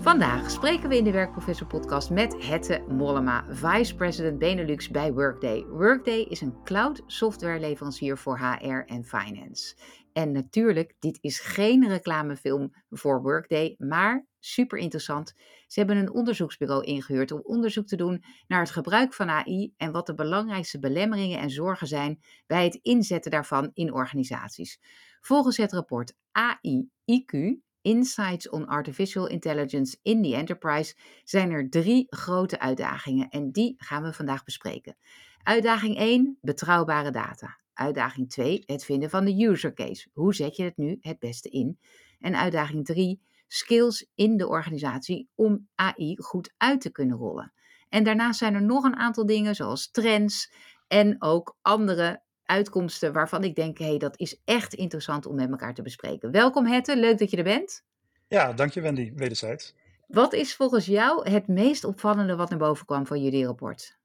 [0.00, 5.64] Vandaag spreken we in de Werkprofessor podcast met Hette Mollema, Vice President Benelux bij Workday.
[5.64, 9.76] Workday is een cloud softwareleverancier voor HR en finance.
[10.12, 15.34] En natuurlijk, dit is geen reclamefilm voor Workday, maar super interessant.
[15.66, 19.92] Ze hebben een onderzoeksbureau ingehuurd om onderzoek te doen naar het gebruik van AI en
[19.92, 24.80] wat de belangrijkste belemmeringen en zorgen zijn bij het inzetten daarvan in organisaties.
[25.20, 30.94] Volgens het rapport AI IQ Insights on Artificial Intelligence in the Enterprise
[31.24, 34.96] zijn er drie grote uitdagingen en die gaan we vandaag bespreken.
[35.42, 37.60] Uitdaging 1, betrouwbare data.
[37.72, 40.08] Uitdaging 2, het vinden van de user case.
[40.12, 41.78] Hoe zet je het nu het beste in?
[42.20, 47.52] En uitdaging 3, skills in de organisatie om AI goed uit te kunnen rollen.
[47.88, 50.52] En daarnaast zijn er nog een aantal dingen zoals trends
[50.88, 55.50] en ook andere uitkomsten waarvan ik denk, hé, hey, dat is echt interessant om met
[55.50, 56.30] elkaar te bespreken.
[56.30, 57.84] Welkom Hette, leuk dat je er bent.
[58.28, 59.74] Ja, dank je Wendy, wederzijds.
[60.06, 63.96] Wat is volgens jou het meest opvallende wat naar boven kwam van jullie rapport?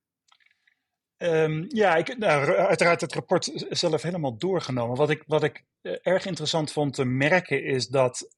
[1.17, 4.97] Um, ja, ik, nou, uiteraard het rapport zelf helemaal doorgenomen.
[4.97, 8.35] Wat ik, wat ik eh, erg interessant vond te merken is dat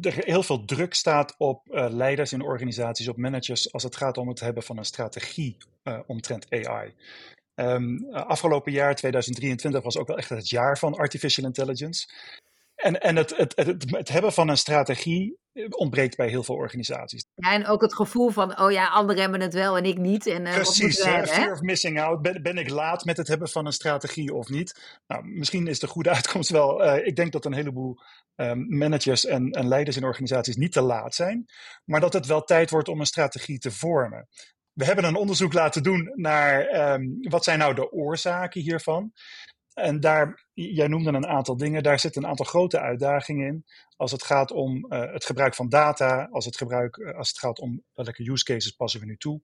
[0.00, 4.18] er heel veel druk staat op uh, leiders in organisaties, op managers, als het gaat
[4.18, 6.94] om het hebben van een strategie uh, omtrent AI.
[7.54, 12.08] Um, afgelopen jaar, 2023, was ook wel echt het jaar van artificial intelligence.
[12.82, 15.38] En, en het, het, het, het hebben van een strategie
[15.70, 17.24] ontbreekt bij heel veel organisaties.
[17.34, 20.26] Ja, en ook het gevoel van, oh ja, anderen hebben het wel en ik niet.
[20.26, 22.22] En, uh, Precies, hebben, fear of missing out.
[22.22, 25.00] Ben, ben, ik laat met het hebben van een strategie of niet?
[25.06, 28.00] Nou, misschien is de goede uitkomst wel, uh, ik denk dat een heleboel
[28.36, 31.46] um, managers en, en leiders in organisaties niet te laat zijn.
[31.84, 34.28] Maar dat het wel tijd wordt om een strategie te vormen
[34.72, 39.12] we hebben een onderzoek laten doen naar um, wat zijn nou de oorzaken hiervan.
[39.80, 43.64] En daar, jij noemde een aantal dingen, daar zitten een aantal grote uitdagingen in.
[43.96, 47.38] Als het gaat om uh, het gebruik van data, als het, gebruik, uh, als het
[47.38, 49.40] gaat om welke use cases passen we nu toe.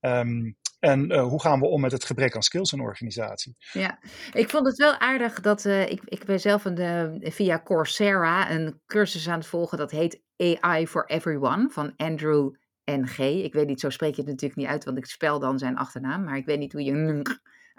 [0.00, 3.56] Um, en uh, hoe gaan we om met het gebrek aan skills in een organisatie?
[3.72, 3.98] Ja,
[4.32, 9.28] ik vond het wel aardig dat ik, ik ben zelf een, via Coursera een cursus
[9.28, 13.18] aan het volgen dat heet AI for Everyone van Andrew NG.
[13.18, 15.76] Ik weet niet, zo spreek je het natuurlijk niet uit, want ik spel dan zijn
[15.76, 17.22] achternaam, maar ik weet niet hoe je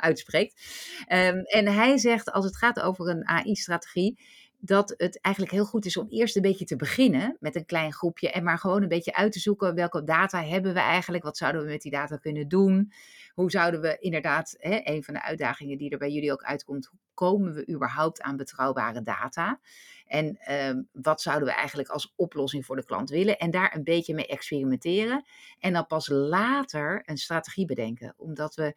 [0.02, 0.62] uitspreekt.
[1.08, 4.20] Um, en hij zegt, als het gaat over een AI-strategie,
[4.62, 7.94] dat het eigenlijk heel goed is om eerst een beetje te beginnen met een klein
[7.94, 11.38] groepje en maar gewoon een beetje uit te zoeken welke data hebben we eigenlijk, wat
[11.38, 12.92] zouden we met die data kunnen doen,
[13.34, 16.86] hoe zouden we inderdaad, hè, een van de uitdagingen die er bij jullie ook uitkomt,
[16.86, 19.60] hoe komen we überhaupt aan betrouwbare data?
[20.06, 23.38] En um, wat zouden we eigenlijk als oplossing voor de klant willen?
[23.38, 25.26] En daar een beetje mee experimenteren.
[25.60, 28.14] En dan pas later een strategie bedenken.
[28.18, 28.76] Omdat we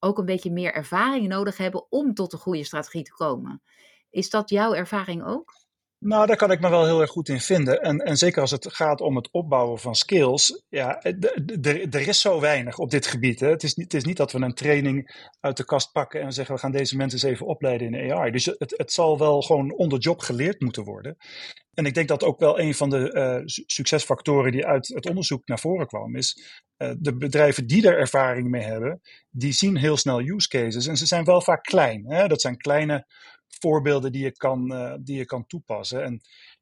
[0.00, 3.62] ook een beetje meer ervaring nodig hebben om tot een goede strategie te komen.
[4.10, 5.59] Is dat jouw ervaring ook?
[6.02, 7.80] Nou, daar kan ik me wel heel erg goed in vinden.
[7.80, 10.62] En, en zeker als het gaat om het opbouwen van skills.
[10.68, 11.02] Ja,
[11.90, 13.40] er is zo weinig op dit gebied.
[13.40, 13.48] Hè.
[13.48, 16.32] Het, is niet, het is niet dat we een training uit de kast pakken en
[16.32, 18.30] zeggen we gaan deze mensen eens even opleiden in AI.
[18.30, 21.16] Dus het, het zal wel gewoon onder job geleerd moeten worden.
[21.74, 25.46] En ik denk dat ook wel een van de uh, succesfactoren die uit het onderzoek
[25.46, 29.00] naar voren kwam, is uh, de bedrijven die er ervaring mee hebben,
[29.30, 30.86] die zien heel snel use cases.
[30.86, 32.04] En ze zijn wel vaak klein.
[32.06, 32.28] Hè?
[32.28, 33.06] Dat zijn kleine
[33.60, 36.02] voorbeelden die je kan, uh, die je kan toepassen.
[36.02, 36.20] En,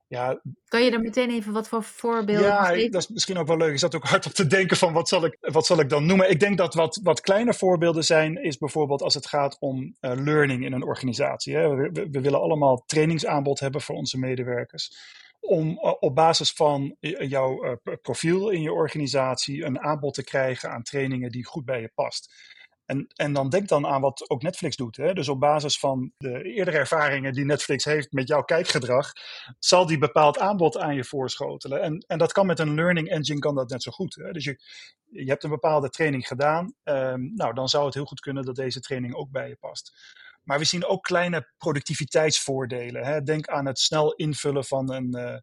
[0.08, 3.56] ja, kan je er meteen even wat voor voorbeelden Ja, dat is misschien ook wel
[3.56, 3.72] leuk.
[3.72, 6.06] Ik zat ook hard op te denken van wat zal ik, wat zal ik dan
[6.06, 6.30] noemen.
[6.30, 10.12] Ik denk dat wat, wat kleine voorbeelden zijn, is bijvoorbeeld als het gaat om uh,
[10.14, 11.54] learning in een organisatie.
[11.54, 11.68] Hè.
[11.68, 14.90] We, we, we, willen allemaal trainingsaanbod hebben voor onze medewerkers.
[15.40, 20.82] Om uh, op basis van jouw profiel in je organisatie een aanbod te krijgen aan
[20.82, 22.32] trainingen die goed bij je past.
[22.88, 24.96] En, en dan denk dan aan wat ook Netflix doet.
[24.96, 25.12] Hè?
[25.12, 29.12] Dus op basis van de eerdere ervaringen die Netflix heeft met jouw kijkgedrag,
[29.58, 31.82] zal die bepaald aanbod aan je voorschotelen.
[31.82, 34.14] En, en dat kan met een learning engine kan dat net zo goed.
[34.14, 34.32] Hè?
[34.32, 34.60] Dus je,
[35.04, 36.74] je hebt een bepaalde training gedaan.
[36.84, 39.92] Um, nou, dan zou het heel goed kunnen dat deze training ook bij je past.
[40.42, 43.04] Maar we zien ook kleine productiviteitsvoordelen.
[43.04, 43.22] Hè?
[43.22, 45.36] Denk aan het snel invullen van een, uh,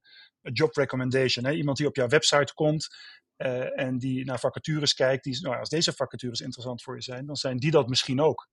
[0.53, 1.45] job recommendation.
[1.45, 1.51] Hè?
[1.51, 2.87] Iemand die op jouw website komt
[3.37, 7.25] uh, en die naar vacatures kijkt, die, nou, als deze vacatures interessant voor je zijn,
[7.25, 8.47] dan zijn die dat misschien ook.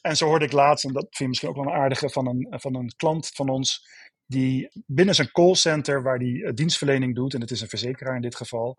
[0.00, 2.26] En zo hoorde ik laatst, en dat vind je misschien ook wel een aardige, van
[2.26, 3.86] een, van een klant van ons,
[4.26, 8.22] die binnen zijn callcenter, waar die uh, dienstverlening doet, en het is een verzekeraar in
[8.22, 8.78] dit geval,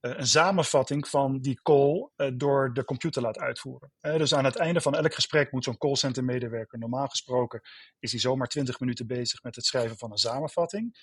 [0.00, 3.92] uh, een samenvatting van die call door de computer laat uitvoeren.
[4.00, 7.60] dus aan het einde van elk gesprek moet zo'n callcenter medewerker, normaal gesproken,
[7.98, 10.96] is hij zomaar 20 minuten bezig met het schrijven van een samenvatting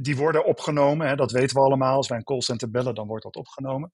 [0.00, 1.08] die worden opgenomen.
[1.08, 1.96] Hè, dat weten we allemaal.
[1.96, 3.92] Als wij een callcenter bellen, dan wordt dat opgenomen.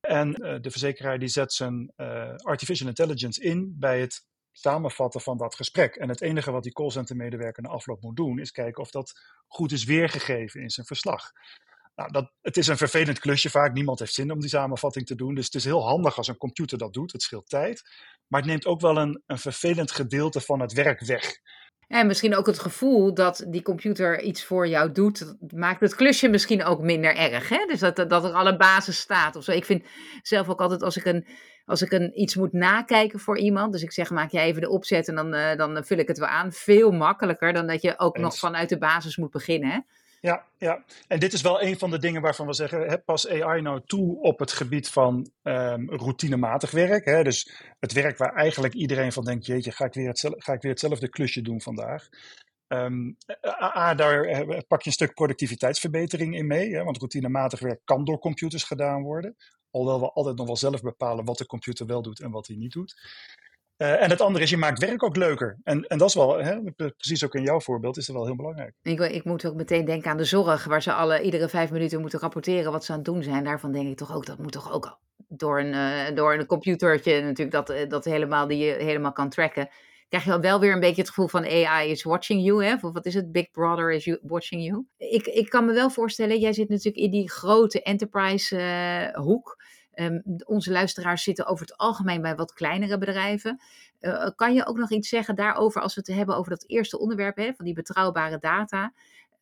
[0.00, 5.36] En uh, de verzekeraar die zet zijn uh, artificial intelligence in bij het samenvatten van
[5.36, 5.96] dat gesprek.
[5.96, 9.12] En het enige wat die callcenter-medewerker na afloop moet doen, is kijken of dat
[9.46, 11.32] goed is weergegeven in zijn verslag.
[11.94, 13.72] Nou, dat, het is een vervelend klusje vaak.
[13.72, 15.34] Niemand heeft zin om die samenvatting te doen.
[15.34, 17.12] Dus het is heel handig als een computer dat doet.
[17.12, 17.82] Het scheelt tijd.
[18.26, 21.38] Maar het neemt ook wel een, een vervelend gedeelte van het werk weg.
[21.90, 26.28] En misschien ook het gevoel dat die computer iets voor jou doet, maakt het klusje
[26.28, 27.48] misschien ook minder erg.
[27.48, 27.64] Hè?
[27.66, 29.52] Dus dat, dat er al een basis staat of zo.
[29.52, 29.84] Ik vind
[30.22, 31.26] zelf ook altijd als ik, een,
[31.64, 34.68] als ik een, iets moet nakijken voor iemand, dus ik zeg maak jij even de
[34.68, 37.98] opzet en dan, uh, dan vul ik het wel aan, veel makkelijker dan dat je
[37.98, 39.70] ook nog vanuit de basis moet beginnen.
[39.70, 39.78] Hè?
[40.20, 43.60] Ja, ja, en dit is wel een van de dingen waarvan we zeggen: pas AI
[43.60, 47.04] nou toe op het gebied van um, routinematig werk.
[47.04, 47.22] Hè?
[47.22, 50.62] Dus het werk waar eigenlijk iedereen van denkt: jeetje, ga ik weer, hetzelfde, ga ik
[50.62, 52.08] weer hetzelfde klusje doen vandaag?
[52.68, 53.16] Um,
[53.60, 56.84] A, daar eh, pak je een stuk productiviteitsverbetering in mee, hè?
[56.84, 59.36] want routinematig werk kan door computers gedaan worden.
[59.70, 62.56] Alhoewel we altijd nog wel zelf bepalen wat de computer wel doet en wat hij
[62.56, 62.96] niet doet.
[63.82, 65.58] Uh, en het andere is, je maakt werk ook leuker.
[65.62, 68.36] En, en dat is wel, hè, precies ook in jouw voorbeeld, is dat wel heel
[68.36, 68.74] belangrijk.
[68.82, 72.00] Ik, ik moet ook meteen denken aan de zorg, waar ze alle, iedere vijf minuten
[72.00, 73.44] moeten rapporteren wat ze aan het doen zijn.
[73.44, 74.98] Daarvan denk ik toch ook, dat moet toch ook
[75.28, 79.30] door een, uh, door een computertje natuurlijk, dat, eh, dat helemaal, die je helemaal kan
[79.30, 79.68] tracken.
[80.08, 82.74] Krijg je wel weer een beetje het gevoel van AI is watching you, hè?
[82.74, 83.32] Of wat is het?
[83.32, 84.86] Big Brother is you, watching you.
[84.96, 89.56] Ik, ik kan me wel voorstellen, jij zit natuurlijk in die grote enterprise hoek.
[89.94, 93.60] Um, onze luisteraars zitten over het algemeen bij wat kleinere bedrijven.
[94.00, 96.98] Uh, kan je ook nog iets zeggen daarover als we het hebben over dat eerste
[96.98, 98.92] onderwerp hè, van die betrouwbare data?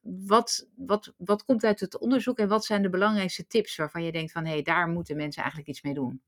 [0.01, 4.13] Wat, wat, wat komt uit het onderzoek en wat zijn de belangrijkste tips waarvan je
[4.13, 6.23] denkt van hé, hey, daar moeten mensen eigenlijk iets mee doen?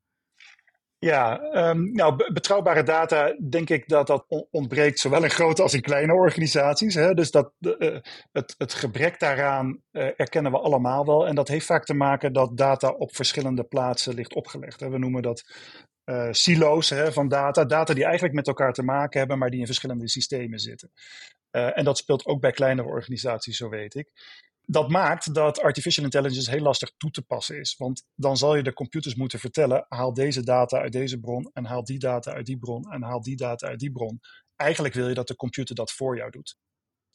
[1.01, 5.81] Ja, um, nou, betrouwbare data, denk ik dat dat ontbreekt zowel in grote als in
[5.81, 6.95] kleine organisaties.
[6.95, 7.15] Hè?
[7.15, 7.99] Dus dat, uh,
[8.33, 11.27] het, het gebrek daaraan uh, erkennen we allemaal wel.
[11.27, 14.81] En dat heeft vaak te maken dat data op verschillende plaatsen ligt opgelegd.
[14.81, 15.45] We noemen dat
[16.05, 17.65] uh, silo's hè, van data.
[17.65, 20.91] Data die eigenlijk met elkaar te maken hebben, maar die in verschillende systemen zitten.
[21.51, 24.13] en dat speelt ook bij kleinere organisaties, zo weet ik
[24.71, 27.75] dat maakt dat artificial intelligence heel lastig toe te passen is.
[27.79, 31.65] Want dan zal je de computers moeten vertellen: haal deze data uit deze bron en
[31.65, 34.21] haal die data uit die bron en haal die data uit die bron.
[34.57, 36.57] Eigenlijk wil je dat de computer dat voor jou doet.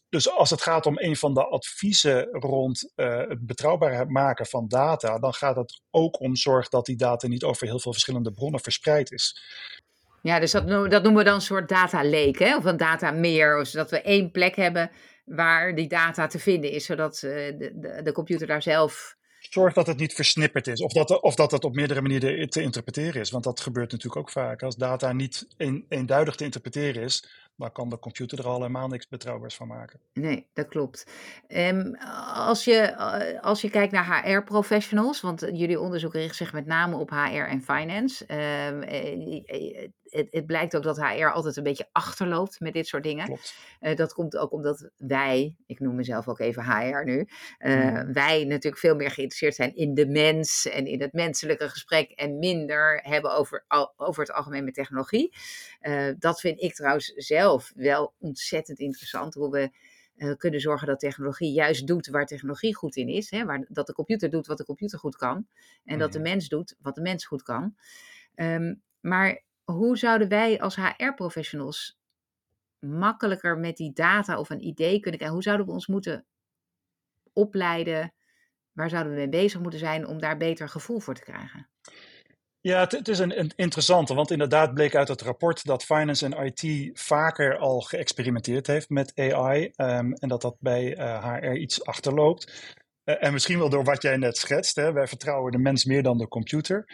[0.09, 4.67] Dus als het gaat om een van de adviezen rond uh, het betrouwbaar maken van
[4.67, 8.31] data, dan gaat het ook om zorg dat die data niet over heel veel verschillende
[8.31, 9.41] bronnen verspreid is.
[10.21, 12.55] Ja, dus dat, dat noemen we dan een soort data lake, hè?
[12.55, 14.91] of een data meer, zodat we één plek hebben
[15.25, 19.15] waar die data te vinden is, zodat uh, de, de, de, computer daar zelf.
[19.39, 22.61] Zorg dat het niet versnipperd is, of dat, of dat het op meerdere manieren te
[22.61, 23.31] interpreteren is.
[23.31, 24.63] Want dat gebeurt natuurlijk ook vaak.
[24.63, 27.27] Als data niet een, eenduidig te interpreteren is,
[27.57, 29.99] dan kan de computer er al helemaal niks betrouwbaars van maken.
[30.13, 31.07] Nee, dat klopt.
[31.47, 31.95] Um,
[32.33, 36.95] als, je, eh, als je kijkt naar HR-professionals, want jullie onderzoek richt zich met name
[36.95, 37.15] op HR
[37.49, 38.25] en finance.
[38.67, 38.83] Um,
[40.09, 43.39] het, het, blijkt ook dat HR altijd een beetje achterloopt met dit soort dingen.
[43.81, 47.27] Uh, dat komt ook omdat wij, ik noem mezelf ook even HR nu,
[47.59, 52.11] uh, wij natuurlijk veel meer geïnteresseerd zijn in de mens en in het menselijke gesprek
[52.11, 53.65] en minder hebben over,
[53.95, 55.33] over het algemeen met technologie.
[55.81, 59.71] Uh, dat vind ik trouwens zelf wel ontzettend interessant, hoe we
[60.37, 63.29] kunnen zorgen dat technologie juist doet waar technologie goed in is.
[63.29, 63.45] Hè?
[63.45, 65.47] Waar, dat de computer doet wat de computer goed kan.
[65.83, 67.75] En dat de mens doet wat de mens goed kan.
[68.35, 71.97] Um, maar hoe zouden wij als HR-professionals
[72.79, 75.33] makkelijker met die data of een idee kunnen krijgen?
[75.33, 76.25] Hoe zouden we ons moeten
[77.33, 78.13] opleiden?
[78.71, 81.69] Waar zouden we mee bezig moeten zijn om daar beter gevoel voor te krijgen?
[82.61, 86.45] Ja, het, is een, een, interessante, want inderdaad bleek uit het rapport dat finance en
[86.45, 91.51] IT vaker al geëxperimenteerd heeft met AI ehm, en dat dat bij uh, eh, HR
[91.51, 92.75] iets achterloopt.
[93.03, 96.03] Uh, en misschien wel door wat jij net schetst, hè, wij vertrouwen de mens meer
[96.03, 96.85] dan de computer.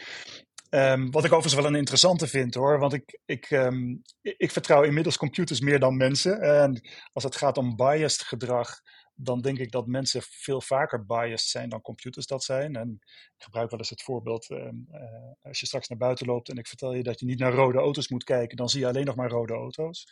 [0.73, 4.83] Um, wat ik overigens wel een interessante vind hoor, want ik, ik, um, ik vertrouw
[4.83, 6.41] inmiddels computers meer dan mensen.
[6.41, 8.81] En als het gaat om biased gedrag,
[9.13, 12.75] dan denk ik dat mensen veel vaker biased zijn dan computers dat zijn.
[12.75, 12.99] En
[13.37, 15.01] ik gebruik wel eens het voorbeeld, um, uh,
[15.41, 17.77] als je straks naar buiten loopt en ik vertel je dat je niet naar rode
[17.77, 20.07] auto's moet kijken, dan zie je alleen nog maar rode auto's.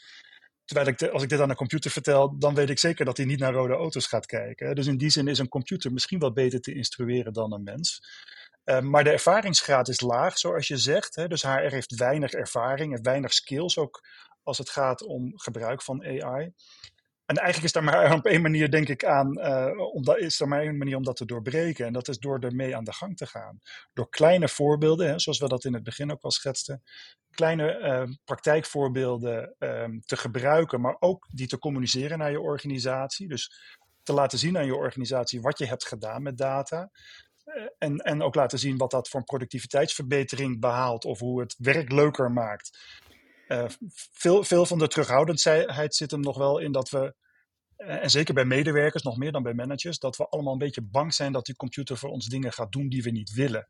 [0.66, 3.26] Terwijl ik, als ik dit aan een computer vertel, dan weet ik zeker dat hij
[3.26, 4.76] niet naar rode auto's gaat kijken.
[4.76, 8.00] Dus in die zin is een computer misschien wel beter te instrueren dan een mens.
[8.70, 11.16] Ehm, maar de ervaringsgraad is laag, zoals je zegt.
[11.16, 11.28] Hè?
[11.28, 14.02] Dus HR heeft weinig ervaring, heeft weinig skills, ook
[14.44, 16.54] als het gaat om gebruik van AI.
[17.26, 20.40] En eigenlijk is daar maar op één manier, denk ik, aan, uh, om dat, is
[20.40, 21.86] er maar één manier om dat te doorbreken.
[21.86, 23.60] En dat is door ermee aan de gang te gaan.
[23.94, 26.84] Door kleine voorbeelden, hè, zoals we dat in het begin ook al schetsten,
[27.32, 33.28] kleine uh, praktijkvoorbeelden uh, te gebruiken, maar ook die te communiceren naar je organisatie.
[33.28, 33.52] Dus
[34.04, 36.90] te laten zien aan je organisatie wat je hebt gedaan met data.
[37.50, 41.56] Eh, en, en ook laten zien wat dat voor een productiviteitsverbetering behaalt of hoe het
[41.58, 42.78] werk leuker maakt.
[44.14, 47.16] veel, veel van de terughoudendheid zit hem nog wel in dat we
[47.80, 51.14] en zeker bij medewerkers, nog meer dan bij managers, dat we allemaal een beetje bang
[51.14, 53.68] zijn dat die computer voor ons dingen gaat doen die we niet willen.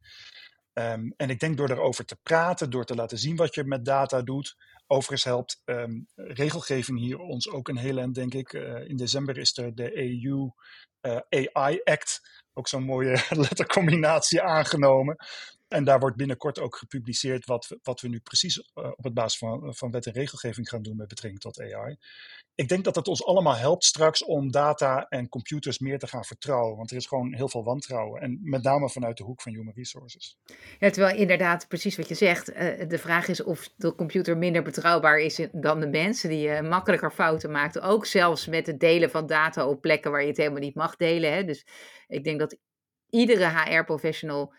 [0.74, 3.86] Um, en ik denk door erover te praten, door te laten zien wat je met
[3.86, 4.56] data doet.
[4.88, 8.54] Overigens helpt um, regelgeving hier ons ook een hele end, denk ik.
[8.54, 10.52] Uh, in december is er de EU eh,
[11.30, 12.22] AI Act,
[12.54, 15.16] ook zo'n mooie lettercombinatie aangenomen.
[15.70, 19.14] En daar wordt binnenkort ook gepubliceerd wat we, wat we nu precies uh, op het
[19.14, 21.98] basis van, van wet en regelgeving gaan doen met betrekking tot AI
[22.60, 26.24] ik denk dat het ons allemaal helpt straks om data en computers meer te gaan
[26.24, 26.78] vertrouwen.
[26.78, 28.22] Want er is gewoon heel veel wantrouwen.
[28.22, 30.38] En met name vanuit de hoek van human resources.
[30.80, 32.58] Ja, terwijl inderdaad, precies wat je zegt, uh,
[32.88, 37.12] de vraag is of de computer minder betrouwbaar is dan de mensen die uh, makkelijker
[37.12, 37.80] fouten maakt.
[37.80, 40.96] Ook zelfs met het delen van data op plekken waar je het helemaal niet mag
[40.96, 41.34] delen.
[41.34, 41.44] Hè.
[41.44, 41.66] Dus
[42.08, 42.58] ik denk dat
[43.10, 44.54] iedere HR-professional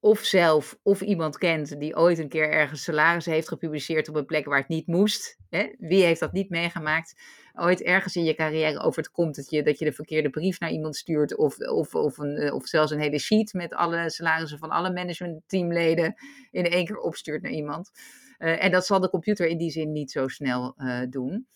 [0.00, 4.26] of zelf of iemand kent die ooit een keer ergens salaris heeft gepubliceerd op een
[4.26, 5.38] plek waar het niet moest.
[5.50, 5.68] Hè?
[5.78, 7.14] Wie heeft dat niet meegemaakt?
[7.54, 10.60] Ooit ergens in je carrière over het komt dat je, dat je de verkeerde brief
[10.60, 14.10] naar iemand stuurt of, of, of, een, eh, of zelfs een hele sheet met alle
[14.10, 16.14] salarissen van alle managementteamleden
[16.50, 17.90] in één keer opstuurt naar iemand.
[18.38, 21.46] Uh, en dat zal de computer in die zin niet zo snel uh, doen.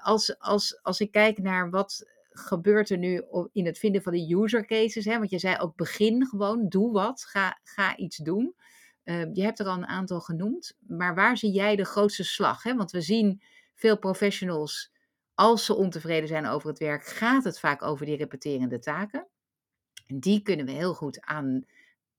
[0.00, 4.36] Als, als, als ik kijk naar wat gebeurt er nu in het vinden van die
[4.36, 5.04] user cases?
[5.04, 5.18] Hè?
[5.18, 8.54] Want je zei ook begin gewoon, doe wat, ga, ga iets doen.
[9.04, 12.62] Uh, je hebt er al een aantal genoemd, maar waar zie jij de grootste slag?
[12.62, 12.74] Hè?
[12.74, 13.42] Want we zien
[13.74, 14.92] veel professionals,
[15.34, 19.28] als ze ontevreden zijn over het werk, gaat het vaak over die repeterende taken.
[20.06, 21.64] En die kunnen we heel goed aan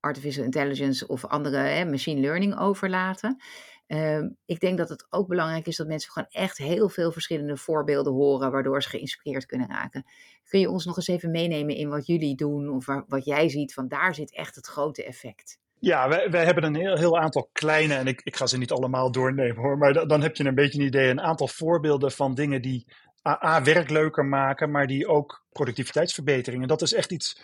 [0.00, 3.42] artificial intelligence of andere hè, machine learning overlaten.
[3.88, 7.56] Ehm, ik denk dat het ook belangrijk is dat mensen gewoon echt heel veel verschillende
[7.56, 10.04] voorbeelden horen, waardoor ze geïnspireerd kunnen raken.
[10.48, 13.74] Kun je ons nog eens even meenemen in wat jullie doen of wat jij ziet?
[13.74, 15.58] Van daar zit echt het grote effect.
[15.80, 18.72] Ja, wij, wij hebben een heel, heel aantal kleine, en ik, ik ga ze niet
[18.72, 22.34] allemaal doornemen hoor, maar dan heb je een beetje een idee, een aantal voorbeelden van
[22.34, 22.86] dingen die
[23.26, 26.68] A, werk leuker maken, maar die ook productiviteitsverbeteringen.
[26.68, 27.40] Dat is echt iets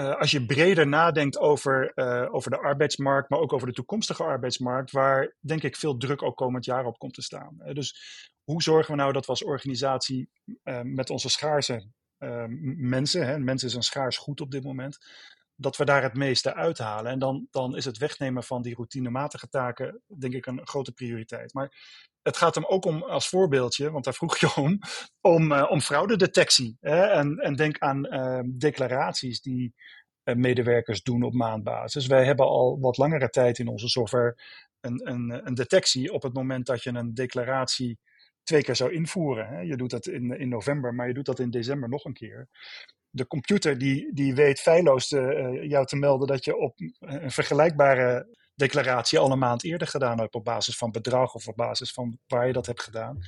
[0.00, 4.24] uh, als je breder nadenkt over, uh, over de arbeidsmarkt, maar ook over de toekomstige
[4.24, 7.56] arbeidsmarkt, waar denk ik veel druk ook komend jaar op komt te staan.
[7.58, 7.94] Uh, dus
[8.44, 10.30] hoe zorgen we nou dat we als organisatie
[10.82, 11.88] met onze schaarse
[12.76, 14.98] mensen, hè, mensen is een schaars goed op dit moment,
[15.54, 17.12] dat we daar het meeste uithalen.
[17.12, 21.54] En dan, dan is het wegnemen van die routinematige taken, denk ik, een grote prioriteit.
[21.54, 21.72] Maar
[22.22, 24.78] het gaat hem ook om, als voorbeeldje, want daar vroeg je om,
[25.20, 26.76] om, uh, om fraudedetectie.
[26.80, 27.02] Hè?
[27.02, 29.74] En, en denk aan uh, declaraties die
[30.24, 32.06] uh, medewerkers doen op maandbasis.
[32.06, 34.36] Wij hebben al wat langere tijd in onze software
[34.80, 37.98] een, een, een detectie op het moment dat je een declaratie
[38.42, 39.46] twee keer zou invoeren.
[39.46, 39.60] Hè?
[39.60, 42.48] Je doet dat in, in november, maar je doet dat in december nog een keer
[43.10, 47.30] de computer die, die weet feilloos te, uh, jou te melden dat je op een
[47.30, 52.18] vergelijkbare declaratie al een maand eerder gedaan op basis van bedrag of op basis van
[52.26, 53.24] waar je dat hebt gedaan.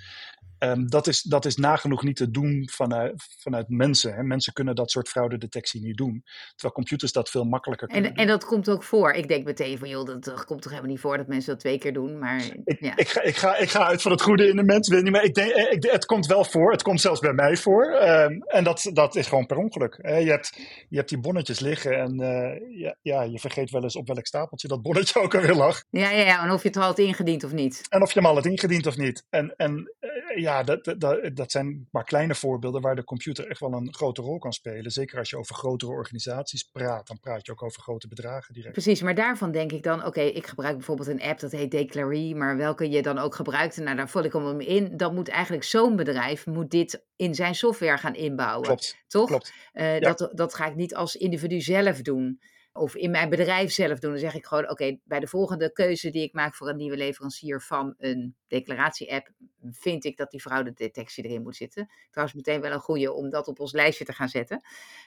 [0.62, 4.14] Um, dat, is, dat is nagenoeg niet te doen vanuit, vanuit mensen.
[4.14, 4.22] Hè.
[4.22, 6.22] Mensen kunnen dat soort fraudedetectie niet doen.
[6.50, 8.24] Terwijl computers dat veel makkelijker kunnen en, doen.
[8.24, 9.12] En dat komt ook voor.
[9.12, 11.60] Ik denk meteen van, joh, dat, dat, komt toch helemaal niet voor dat mensen dat
[11.60, 12.18] twee keer doen.
[12.18, 12.96] Maar, ik, ja.
[12.96, 14.88] ik, ga, ik, ga, ik ga uit van het goede in de mens.
[14.88, 16.72] Maar ik denk, eh, ik, het komt wel voor.
[16.72, 17.84] Het komt zelfs bij mij voor.
[17.84, 19.98] Um, en dat, dat is gewoon per ongeluk.
[20.02, 20.16] Hè.
[20.16, 20.56] Je, hebt,
[20.88, 24.26] je hebt die bonnetjes liggen en uh, ja, ja, je vergeet wel eens op welk
[24.26, 25.82] stapeltje dat bonnetje ook alweer lag.
[25.90, 26.44] Ja, ja, ja.
[26.44, 27.82] En of je het al had ingediend of niet.
[27.88, 29.24] En of je hem al had ingediend of niet.
[29.30, 29.92] En, en
[30.34, 34.22] ja, dat, dat, dat zijn maar kleine voorbeelden waar de computer echt wel een grote
[34.22, 34.90] rol kan spelen.
[34.90, 38.72] Zeker als je over grotere organisaties praat, dan praat je ook over grote bedragen direct.
[38.72, 42.34] Precies, maar daarvan denk ik dan, oké, ik gebruik bijvoorbeeld een app dat heet Declare,
[42.34, 45.64] maar welke je dan ook gebruikt, nou daar vul ik hem in, dan moet eigenlijk
[45.64, 48.66] zo'n bedrijf moet dit in zijn software gaan inbouwen.
[48.66, 48.96] Klopt.
[49.06, 49.28] Toch?
[49.28, 49.52] Klopt.
[49.72, 50.12] Uh, ja.
[50.12, 52.40] dat, dat ga ik niet als individu zelf doen
[52.72, 54.10] of in mijn bedrijf zelf doen.
[54.10, 56.96] Dan zeg ik gewoon: oké, bij de volgende keuze die ik maak voor een nieuwe
[56.96, 59.30] leverancier van een declaratie-app,
[59.70, 61.90] vind ik dat die fraudedetectie erin moet zitten.
[62.10, 64.64] Trouwens, meteen wel een goede om dat op ons lijstje te gaan zetten.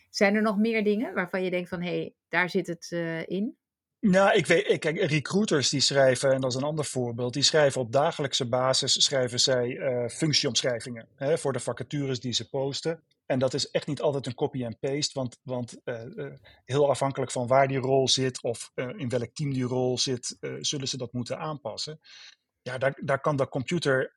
[0.10, 3.27] Zijn er nog meer dingen waarvan je denkt van hé, hey, daar zit het uh,
[3.27, 3.57] in?
[4.07, 7.81] Nou, ik weet, kijk, recruiters die schrijven, en dat is een ander voorbeeld, die schrijven
[7.81, 13.03] op dagelijkse basis, schrijven zij uh, functieomschrijvingen hè, voor de vacatures die ze posten.
[13.25, 16.33] En dat is echt niet altijd een copy en paste, want, want uh, uh,
[16.65, 20.88] heel afhankelijk van waar die rol zit of in welk team die rol zit, zullen
[20.88, 22.00] ze dat moeten aanpassen.
[22.62, 24.15] Ja, daar, daar kan de computer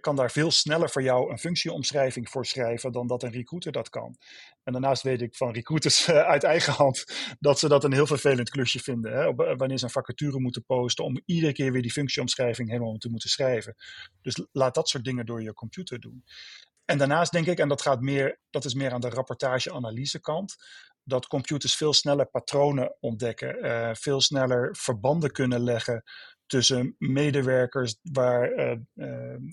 [0.00, 3.88] kan daar veel sneller voor jou een functieomschrijving voor schrijven dan dat een recruiter dat
[3.88, 4.16] kan.
[4.62, 7.04] En daarnaast weet ik van recruiters eh, uit eigen hand
[7.40, 9.12] dat ze dat een heel vervelend klusje vinden.
[9.12, 9.24] Hè?
[9.24, 13.10] Eh, wanneer ze een vacature moeten posten om iedere keer weer die functieomschrijving helemaal te
[13.10, 13.74] moeten schrijven.
[14.22, 16.24] Dus laat dat soort dingen door je computer doen.
[16.84, 20.56] En daarnaast denk ik, en dat, gaat meer, dat is meer aan de rapportage-analyse kant,
[21.04, 26.02] dat computers veel sneller patronen ontdekken, uh, veel sneller verbanden kunnen leggen
[26.46, 28.48] tussen medewerkers waar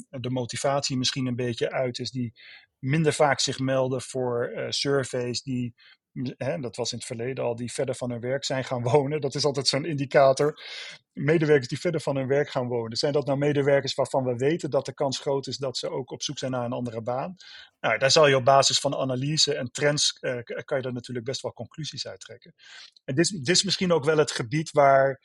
[0.10, 2.34] de motivatie misschien een beetje uit is, die
[2.80, 5.74] minder vaak zich melden voor surveys die
[6.38, 9.22] hè, dat was in het verleden al, die verder van hun werk zijn gaan wonen.
[9.22, 10.62] Dat is altijd zo'n indicator.
[11.14, 12.98] Medewerkers die verder van hun werk gaan wonen.
[12.98, 16.12] Zijn dat nou medewerkers waarvan we weten dat de kans groot is dat ze ook
[16.12, 17.36] op zoek zijn naar een andere baan?
[17.80, 21.26] Nou, daar zal je op basis van analyse en trends, eh, kan je daar natuurlijk
[21.26, 22.56] best wel conclusies uit trekken.
[23.04, 25.22] En dit, dit is misschien ook wel het gebied waar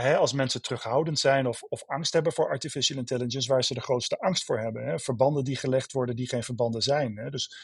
[0.00, 3.80] Hè, als mensen terughoudend zijn of, of, angst hebben voor artificial intelligence, waar ze de
[3.80, 4.86] grootste angst voor hebben.
[4.86, 4.98] Hè?
[4.98, 7.16] Verbanden die gelegd worden die geen verbanden zijn.
[7.16, 7.30] Hè?
[7.30, 7.54] Dus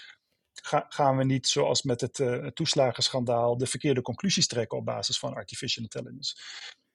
[0.88, 5.34] gaan we niet, zoals met het uh, toeslagenschandaal, de verkeerde conclusies trekken op basis van
[5.34, 6.34] artificial intelligence.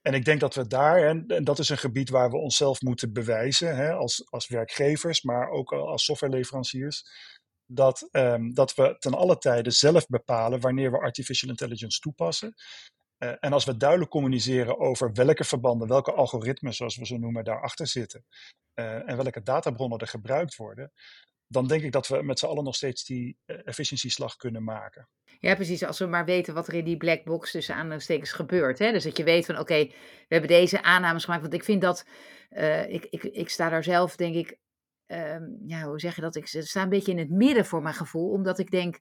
[0.02, 2.82] En ik denk dat we daar, en, en dat is een gebied waar we onszelf
[2.82, 7.04] moeten bewijzen, hè, als, als werkgevers, maar ook als softwareleveranciers,
[7.66, 12.54] dat, um, dat we ten alle tijde zelf bepalen wanneer we artificial intelligence toepassen.
[13.24, 17.44] Uh, en als we duidelijk communiceren over welke verbanden, welke algoritmes, zoals we ze noemen,
[17.44, 18.26] daarachter zitten.
[18.76, 20.92] Uh, en welke databronnen er gebruikt worden,
[21.48, 25.10] dan denk ik dat we met z'n allen nog steeds die uh, efficiëntieslag kunnen maken.
[25.40, 25.84] Ja, precies.
[25.84, 28.80] Als we maar weten wat er in die black box tussen aanstekens gebeurt.
[28.80, 28.92] Hè?
[28.92, 29.94] Dus dat je weet van oké, we
[30.28, 31.42] hebben deze aannames gemaakt.
[31.42, 32.06] Want ik vind dat,
[32.88, 34.58] ik, ik, ik sta daar zelf denk ik,
[35.08, 36.36] um, ja, hoe zeg je dat?
[36.36, 38.30] Ik sta een beetje in het midden voor mijn gevoel.
[38.30, 39.00] Omdat ik denk,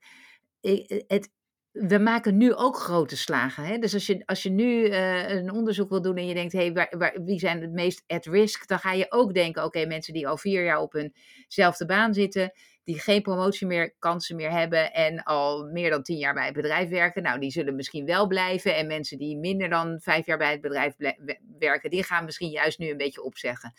[0.61, 1.31] ik, het,
[1.73, 3.65] we maken nu ook grote slagen.
[3.65, 3.79] Hè?
[3.79, 6.73] Dus als je, als je nu uh, een onderzoek wil doen en je denkt, hey,
[6.73, 8.67] waar, waar, wie zijn het meest at risk?
[8.69, 12.53] Dan ga je ook denken, oké, mensen die al vier jaar op hunzelfde baan zitten,
[12.91, 16.55] die geen promotie meer, kansen meer hebben en al meer dan tien jaar bij het
[16.55, 18.77] bedrijf werken, nou, die zullen misschien wel blijven.
[18.77, 20.95] En mensen die minder dan vijf jaar bij het bedrijf
[21.59, 23.73] werken, die gaan misschien juist nu een beetje opzeggen.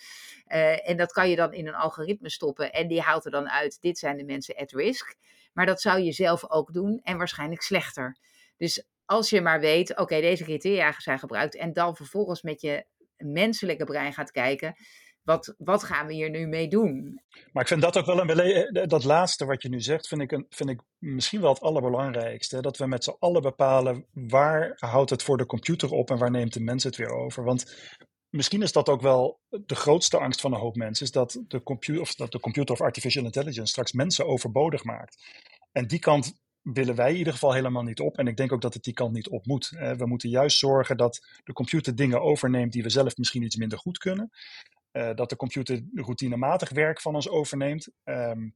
[0.48, 3.50] Uh, en dat kan je dan in een algoritme stoppen en die haalt er dan
[3.50, 5.15] uit, dit zijn de mensen at risk.
[5.53, 8.18] Maar dat zou je zelf ook doen en waarschijnlijk slechter.
[8.58, 12.86] Dus als je maar weet, oké, deze criteria zijn gebruikt en dan vervolgens met je
[13.18, 14.75] menselijke brein gaat kijken,
[15.24, 17.22] wat, wat gaan we hier nu mee doen?
[17.51, 20.22] Maar ik vind dat ook wel een eh, dat laatste wat je nu zegt, vind
[20.22, 22.62] ik, een, vind ik misschien wel het allerbelangrijkste.
[22.62, 26.31] Dat we met z'n allen bepalen waar houdt het voor de computer op en waar
[26.31, 27.44] neemt de mens het weer over.
[27.44, 27.75] Want
[28.29, 31.64] misschien is dat ook wel de grootste angst van een hoop mensen, is dat de,
[31.64, 35.24] computer, of dat de computer of artificial intelligence straks mensen overbodig maakt.
[35.72, 38.18] En die kant willen wij in ieder geval helemaal niet op.
[38.18, 39.70] En ik denk ook dat het die kant niet op moet.
[39.70, 43.77] We moeten juist zorgen dat de computer dingen overneemt die we zelf misschien iets minder
[43.77, 44.31] goed kunnen.
[44.92, 47.90] Uh, dat de computer routinematig werk van ons overneemt.
[48.04, 48.56] Um,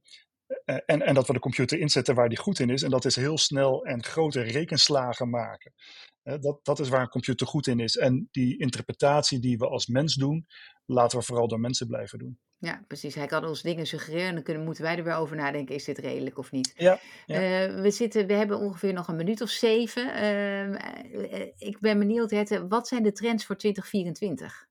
[0.66, 2.82] uh, en, en, dat we de computer inzetten waar die goed in is.
[2.82, 5.72] En dat is heel snel en grote rekenslagen maken.
[6.22, 7.96] Dat, dat is waar een computer goed in is.
[7.96, 10.46] En die interpretatie die we als mens doen,
[10.84, 12.38] laten we vooral door mensen blijven doen.
[12.58, 13.14] Ja, precies.
[13.14, 15.84] Hij kan ons dingen suggereren en dan kunnen, moeten wij er weer over nadenken, is
[15.84, 16.72] dit redelijk of niet?
[16.76, 17.66] Ja, ja.
[17.68, 20.06] Uh, we, zitten, we hebben ongeveer nog een minuut of zeven.
[20.06, 24.66] Uh, ik ben benieuwd, Hette, wat zijn de trends voor 2024?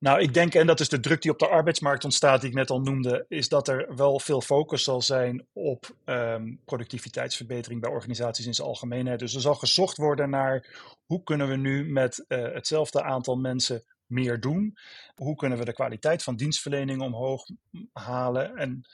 [0.00, 2.56] Nou, ik denk, en dat is de druk die op de arbeidsmarkt ontstaat, die ik
[2.56, 7.90] net al noemde, is dat er wel veel focus zal zijn op um, productiviteitsverbetering bij
[7.90, 9.18] organisaties in zijn algemeenheid.
[9.18, 10.66] Dus er zal gezocht worden naar
[11.06, 14.76] hoe kunnen we nu met uh, hetzelfde aantal mensen meer doen?
[15.14, 17.46] Hoe kunnen we de kwaliteit van dienstverlening omhoog
[17.92, 18.56] halen?
[18.56, 18.84] En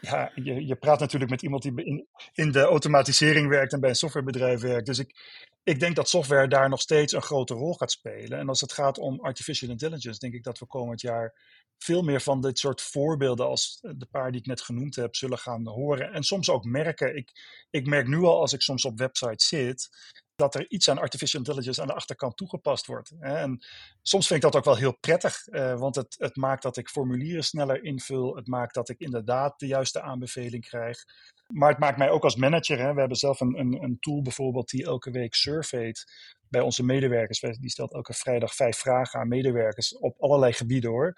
[0.00, 3.90] ja, je, je praat natuurlijk met iemand die in, in de automatisering werkt en bij
[3.90, 4.86] een softwarebedrijf werkt.
[4.86, 5.14] Dus ik,
[5.64, 8.38] ik denk dat software daar nog steeds een grote rol gaat spelen.
[8.38, 11.34] En als het gaat om artificial intelligence, denk ik dat we komend jaar
[11.78, 15.38] veel meer van dit soort voorbeelden als de paar die ik net genoemd heb, zullen
[15.38, 16.12] gaan horen.
[16.12, 17.16] En soms ook merken.
[17.16, 17.30] Ik,
[17.70, 19.88] ik merk nu al als ik soms op websites zit,
[20.36, 23.12] dat er iets aan artificial intelligence aan de achterkant toegepast wordt.
[23.20, 23.64] En
[24.02, 26.88] soms vind ik dat ook wel heel prettig, eh, want het, het maakt dat ik
[26.88, 28.36] formulieren sneller invul.
[28.36, 31.04] Het maakt dat ik inderdaad de juiste aanbeveling krijg.
[31.46, 32.78] Maar het maakt mij ook als manager.
[32.78, 36.04] Hè, we hebben zelf een, een, een tool bijvoorbeeld die elke week surveyt
[36.48, 37.40] bij onze medewerkers.
[37.40, 41.14] Die stelt elke vrijdag vijf vragen aan medewerkers op allerlei gebieden hoor.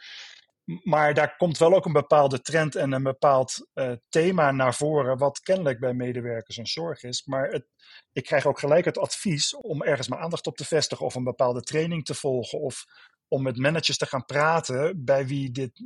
[0.66, 5.18] Maar daar komt wel ook een bepaalde trend en een bepaald uh, thema naar voren,
[5.18, 7.24] wat kennelijk bij medewerkers een zorg is.
[7.24, 7.66] Maar het,
[8.12, 11.24] ik krijg ook gelijk het advies om ergens mijn aandacht op te vestigen of een
[11.24, 12.84] bepaalde training te volgen of
[13.28, 15.82] om met managers te gaan praten bij wie dit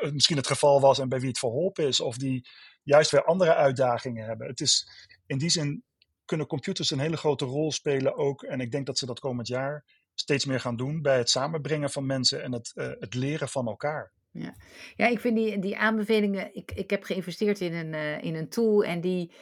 [0.00, 2.48] eh, misschien het geval was en bij wie het verholpen is of die
[2.82, 4.46] juist weer andere uitdagingen hebben.
[4.46, 4.88] Het is
[5.26, 5.84] in die zin
[6.24, 9.48] kunnen computers een hele grote rol spelen ook en ik denk dat ze dat komend
[9.48, 9.84] jaar
[10.22, 13.66] steeds meer gaan doen bij het samenbrengen van mensen en het, uh, het leren van
[13.66, 14.12] elkaar.
[14.30, 14.54] Ja.
[14.94, 16.54] ja, ik vind die, die aanbevelingen.
[16.54, 19.32] Ik, ik heb geïnvesteerd in een, uh, in een tool en die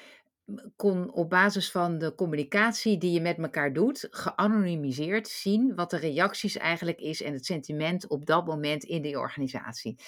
[0.76, 5.96] kon op basis van de communicatie die je met elkaar doet, geanonimiseerd zien wat de
[5.96, 9.98] reacties eigenlijk is en het sentiment op dat moment in die organisatie.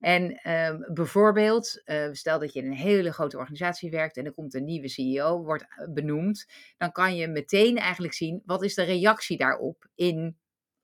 [0.00, 4.34] En uh, bijvoorbeeld, uh, stel dat je in een hele grote organisatie werkt en er
[4.34, 8.82] komt een nieuwe CEO, wordt benoemd, dan kan je meteen eigenlijk zien wat is de
[8.82, 10.36] reactie daarop in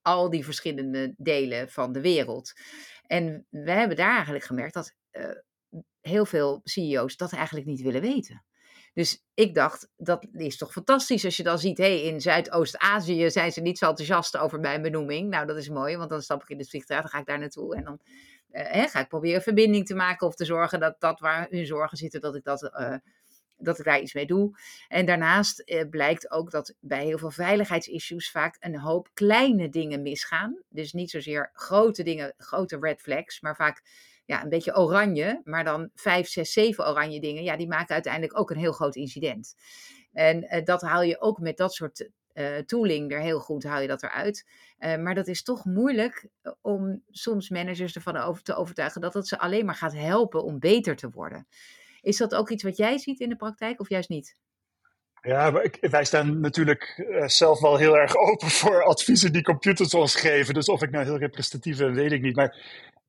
[0.02, 2.52] al die verschillende delen van de wereld.
[3.06, 5.30] En we hebben daar eigenlijk gemerkt dat uh,
[6.00, 8.44] heel veel CEO's dat eigenlijk niet willen weten.
[8.94, 13.52] Dus ik dacht, dat is toch fantastisch als je dan ziet, hey, in Zuidoost-Azië zijn
[13.52, 15.30] ze niet zo enthousiast over mijn benoeming.
[15.30, 17.38] Nou, dat is mooi, want dan stap ik in het vliegtuig, dan ga ik daar
[17.38, 18.00] naartoe en dan
[18.50, 21.96] uh, ga ik proberen verbinding te maken of te zorgen dat dat waar hun zorgen
[21.96, 22.94] zitten, dat ik, dat, uh,
[23.56, 24.58] dat ik daar iets mee doe.
[24.88, 30.02] En daarnaast uh, blijkt ook dat bij heel veel veiligheidsissues vaak een hoop kleine dingen
[30.02, 30.62] misgaan.
[30.68, 33.82] Dus niet zozeer grote dingen, grote red flags, maar vaak
[34.24, 38.38] ja, een beetje oranje, maar dan vijf, zes, zeven oranje dingen, ja, die maken uiteindelijk
[38.38, 39.54] ook een heel groot incident.
[40.12, 43.80] En uh, dat haal je ook met dat soort uh, tooling er heel goed, haal
[43.80, 44.46] je dat eruit.
[44.78, 46.28] Uh, maar dat is toch moeilijk
[46.60, 50.58] om soms managers ervan over te overtuigen dat het ze alleen maar gaat helpen om
[50.58, 51.46] beter te worden.
[52.00, 54.36] Is dat ook iets wat jij ziet in de praktijk of juist niet?
[55.20, 60.54] Ja, wij staan natuurlijk zelf wel heel erg open voor adviezen die computers ons geven.
[60.54, 62.36] Dus of ik nou heel representatief ben, weet ik niet.
[62.36, 62.56] Maar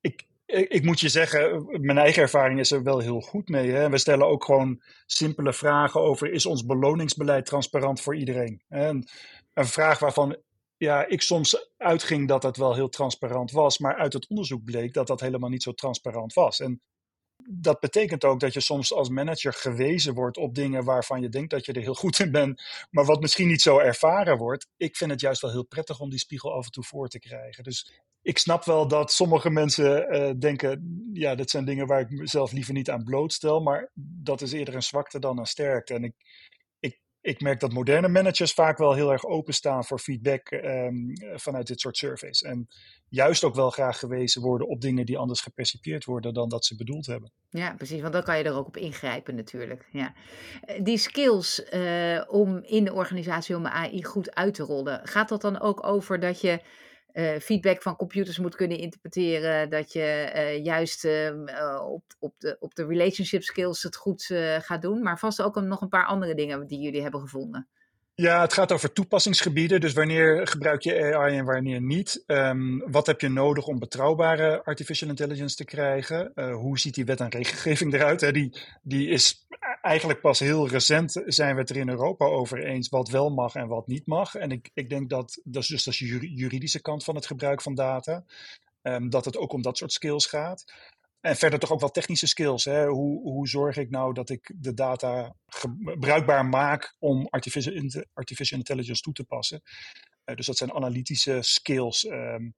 [0.02, 3.72] ik, ik, moet je zeggen, mijn eigen ervaring is er wel heel goed mee.
[3.72, 3.90] Hè?
[3.90, 8.62] We stellen ook gewoon simpele vragen over: is ons beloningsbeleid transparant voor iedereen?
[8.68, 9.08] En
[9.54, 10.38] een vraag waarvan
[10.78, 14.94] ja, ik soms uitging dat het wel heel transparant was, maar uit het onderzoek bleek
[14.94, 16.60] dat dat helemaal niet zo transparant was.
[16.60, 16.82] En
[17.50, 21.50] dat betekent ook dat je soms als manager gewezen wordt op dingen waarvan je denkt
[21.50, 24.68] dat je er heel goed in bent, maar wat misschien niet zo ervaren wordt.
[24.78, 27.20] Ik vind het juist wel heel prettig om die spiegel af en toe voor te
[27.20, 27.64] krijgen.
[27.64, 32.10] Dus ik snap wel dat sommige mensen uh, denken, ja, dat zijn dingen waar ik
[32.10, 35.94] mezelf liever niet aan blootstel, maar dat is eerder een zwakte dan een sterkte.
[35.94, 36.14] En ik,
[36.80, 41.68] ik, ik merk dat moderne managers vaak wel heel erg openstaan voor feedback um, vanuit
[41.68, 42.42] dit soort surveys.
[42.42, 42.68] En
[43.10, 46.76] juist ook wel graag gewezen worden op dingen die anders gepercipieerd worden dan dat ze
[46.76, 47.32] bedoeld hebben.
[47.50, 49.88] Ja, precies, want dan kan je er ook op ingrijpen natuurlijk.
[49.92, 50.14] Ja.
[50.62, 55.30] Eh, die skills uh, om in de organisatie om AI goed uit te rollen, gaat
[55.30, 56.62] dat dan ook over dat je
[57.16, 59.70] uh, feedback van computers moet kunnen interpreteren.
[59.70, 61.32] Dat je uh, juist uh,
[61.88, 64.26] op, op, de, op de relationship skills het goed
[64.60, 65.02] gaat doen.
[65.02, 67.68] Maar vast ook nog een paar andere dingen die jullie hebben gevonden.
[68.18, 69.82] Ja, het gaat over toepassingsgebieden.
[69.82, 72.24] Dus wanneer gebruik je AI en wanneer niet?
[72.28, 76.32] Um, wat heb je nodig om betrouwbare artificial intelligence te krijgen?
[76.36, 78.34] Uh, hoe ziet die wet en regelgeving eruit?
[78.34, 79.48] Die, die is
[79.82, 83.56] eigenlijk pas heel recent zijn we het er in Europa over eens wat wel mag
[83.56, 84.36] en wat niet mag.
[84.36, 87.76] En ik, ik denk dat, dat is dus de juridische kant van het gebruik van
[87.76, 88.24] data.
[88.82, 90.66] Um, dat het ook om dat soort skills gaat.
[91.26, 92.66] En verder toch ook wel technische skills.
[92.66, 92.88] Hè?
[92.88, 99.02] Hoe, hoe zorg ik nou dat ik de data gebruikbaar maak om artificial, artificial intelligence
[99.02, 99.62] toe te passen?
[100.26, 102.06] Uh, dus dat zijn analytische skills.
[102.06, 102.56] Um,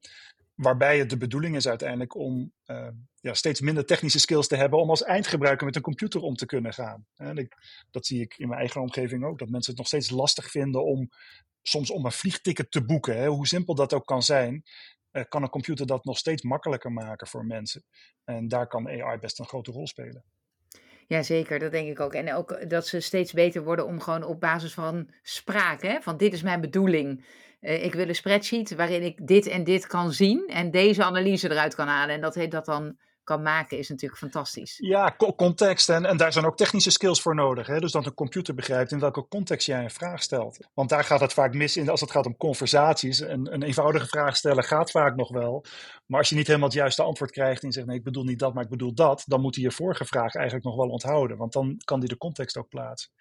[0.56, 2.88] waarbij het de bedoeling is uiteindelijk om uh,
[3.19, 6.45] ja, steeds minder technische skills te hebben om als eindgebruiker met een computer om te
[6.45, 7.06] kunnen gaan.
[7.15, 7.56] En ik,
[7.91, 10.86] dat zie ik in mijn eigen omgeving ook, dat mensen het nog steeds lastig vinden
[10.86, 11.10] om
[11.62, 13.17] soms om een vliegticket te boeken.
[13.17, 13.27] Hè?
[13.27, 14.63] Hoe simpel dat ook kan zijn,
[15.28, 17.84] kan een computer dat nog steeds makkelijker maken voor mensen.
[18.24, 20.24] En daar kan AI best een grote rol spelen.
[21.08, 22.13] Ja, zeker, dat denk ik ook.
[22.13, 26.02] En ook dat ze steeds beter worden om gewoon op basis van spraak, hè?
[26.02, 27.26] van dit is mijn bedoeling.
[27.62, 31.52] Uh, ik wil een spreadsheet waarin ik dit en dit kan zien en deze analyse
[31.52, 32.15] eruit kan halen.
[32.15, 34.78] En dat heet dat dan kan maken, is natuurlijk fantastisch.
[34.78, 35.90] Ja, context.
[35.90, 37.68] En, en daar zijn ook technische skills voor nodig.
[37.68, 37.80] Hè?
[37.80, 40.58] Dus dat een computer begrijpt in welke context jij een vraag stelt.
[40.74, 43.20] Want daar gaat het vaak mis in als het gaat om conversaties.
[43.20, 45.66] Een, een eenvoudige vraag stellen gaat vaak nog wel.
[46.06, 48.40] Maar als je niet helemaal het juiste antwoord krijgt en zegt nee, ik bedoel niet
[48.40, 51.38] dat, maar ik bedoel dat, dan moet hij je vorige vraag eigenlijk nog wel onthouden.
[51.38, 53.12] Want dan kan hij de context ook plaatsen.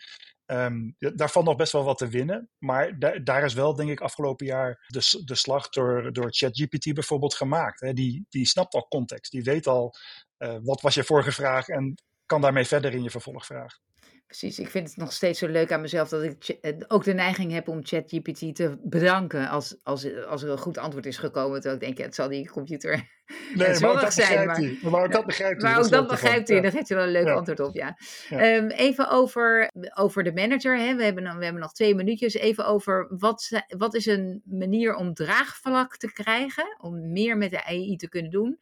[0.47, 2.51] Um, daar valt nog best wel wat te winnen.
[2.59, 6.95] Maar da daar is wel, denk ik, afgelopen jaar de, de slag door, door ChatGPT
[6.95, 7.81] bijvoorbeeld gemaakt.
[7.81, 7.93] Hè.
[7.93, 9.33] Die, die snapt al context.
[9.33, 9.95] Die weet al
[10.39, 11.95] uh, wat was je vorige vraag en
[12.27, 13.79] kan daarmee verder in je vervolgvraag.
[14.27, 17.13] Precies, ik vind het nog steeds zo leuk aan mezelf dat ik eh, ook de
[17.13, 21.61] neiging heb om ChatGPT te bedanken als, als, als er een goed antwoord is gekomen.
[21.61, 23.15] Terwijl ik denk, ja, het zal die computer
[23.55, 24.47] nee, maar dat zijn.
[24.47, 25.71] Maar, maar ook dat begrijpt hij.
[25.71, 27.35] Maar ook dat begrijpt hij, daar geeft hij wel een leuk ja.
[27.35, 27.97] antwoord op, ja.
[28.29, 28.57] ja.
[28.57, 30.97] Um, even over, over de manager, hè.
[30.97, 32.35] We, hebben, we hebben nog twee minuutjes.
[32.35, 37.65] Even over, wat, wat is een manier om draagvlak te krijgen, om meer met de
[37.65, 38.59] AI te kunnen doen?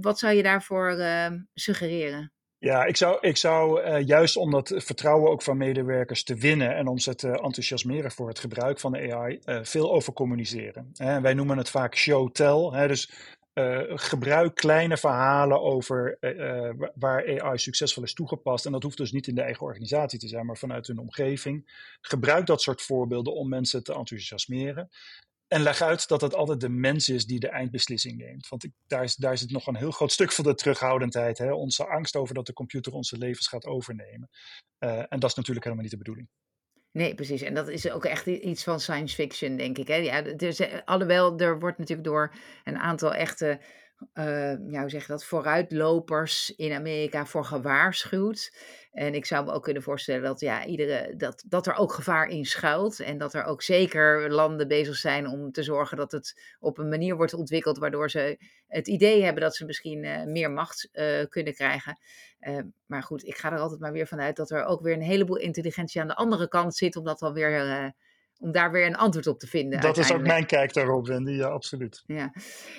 [0.00, 2.32] Wat zou je daarvoor uh, suggereren?
[2.64, 6.76] Ja, ik zou, ik zou uh, juist om dat vertrouwen ook van medewerkers te winnen
[6.76, 10.90] en om ze te enthousiasmeren voor het gebruik van de AI, uh, veel over communiceren.
[10.96, 12.86] En wij noemen het vaak show-tell.
[12.86, 13.12] Dus
[13.54, 16.18] uh, gebruik kleine verhalen over
[16.94, 18.66] waar AI succesvol is toegepast.
[18.66, 21.72] En dat hoeft dus niet in de eigen organisatie te zijn, maar vanuit hun omgeving.
[22.00, 24.90] Gebruik dat soort voorbeelden om mensen te enthousiasmeren.
[25.48, 28.48] En leg uit dat het altijd de mens is die de eindbeslissing neemt.
[28.48, 31.38] Want ik, daar, is, daar zit nog een heel groot stuk van de terughoudendheid.
[31.38, 31.52] Hè?
[31.52, 34.28] Onze angst over dat de computer onze levens gaat overnemen.
[34.78, 36.28] Uh, en dat is natuurlijk helemaal niet de bedoeling.
[36.92, 37.42] Nee, precies.
[37.42, 39.88] En dat is ook echt iets van science fiction, denk ik.
[39.88, 39.94] Hè?
[39.94, 43.60] Ja, dus, alhoewel, er wordt natuurlijk door een aantal echte
[44.14, 48.56] uh, ja, hoe zeg je dat, vooruitlopers in Amerika voor gewaarschuwd.
[48.92, 52.28] En ik zou me ook kunnen voorstellen dat, ja, iedere, dat, dat er ook gevaar
[52.28, 53.00] in schuilt.
[53.00, 56.88] En dat er ook zeker landen bezig zijn om te zorgen dat het op een
[56.88, 61.24] manier wordt ontwikkeld waardoor ze het idee hebben dat ze misschien uh, meer macht uh,
[61.28, 61.98] kunnen krijgen.
[62.86, 65.38] maar goed, ik ga er altijd maar weer vanuit dat er ook weer een heleboel
[65.38, 67.94] intelligentie aan de andere kant zit, om dat dan weer
[68.38, 69.80] om daar weer een antwoord op te vinden.
[69.80, 71.30] Dat is ook mijn kijk daarop, Wendy.
[71.30, 72.02] Ja, absoluut.
[72.06, 72.32] Ja.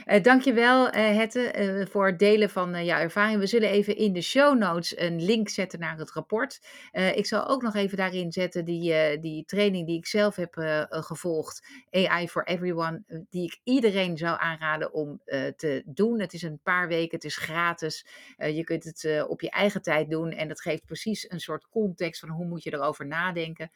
[0.06, 3.40] Uh, dankjewel, uh, Hette, uh, voor het delen van jouw ervaring.
[3.40, 6.60] We zullen even in de show notes een link zetten naar het rapport.
[6.92, 10.54] ik zal ook nog even daarin zetten die, die training die ik zelf heb
[10.90, 15.22] gevolgd, AI for Everyone, die ik iedereen zou aanraden om
[15.56, 16.20] te doen.
[16.20, 18.06] Het is een paar weken, het is gratis.
[18.38, 22.20] je kunt het op je eigen tijd doen en dat geeft precies een soort context
[22.20, 23.72] van hoe moet je erover nadenken.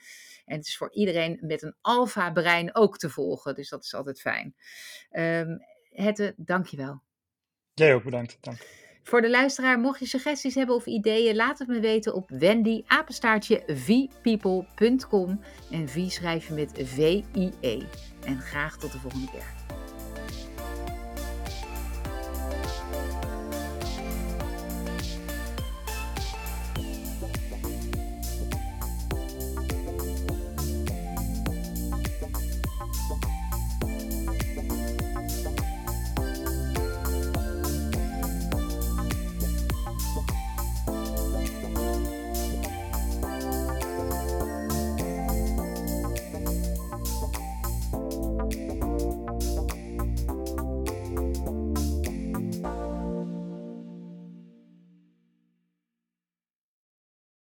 [0.45, 3.55] En het is voor iedereen met een alfa-brein ook te volgen.
[3.55, 4.55] Dus dat is altijd fijn.
[5.11, 7.01] Um, Hette, dankjewel.
[7.73, 8.37] Jij ook bedankt.
[8.41, 8.57] Dank.
[9.03, 12.83] Voor de luisteraar, mocht je suggesties hebben of ideeën, laat het me weten op wendy
[12.87, 15.41] apenstaartje vpeople.com.
[15.71, 17.81] En V schrijf je met V-I-E.
[18.25, 19.78] En graag tot de volgende keer.